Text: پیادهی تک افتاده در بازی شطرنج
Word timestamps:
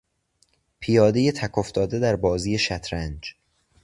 پیادهی 0.79 1.31
تک 1.31 1.57
افتاده 1.57 1.99
در 1.99 2.15
بازی 2.15 2.57
شطرنج 2.57 3.35